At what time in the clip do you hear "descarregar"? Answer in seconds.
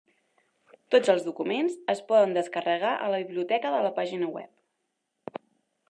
2.39-2.95